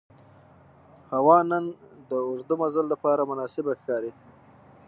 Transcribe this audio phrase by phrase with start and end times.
[1.13, 1.65] هوا نن
[2.09, 4.11] د اوږده مزل لپاره مناسبه ښکاري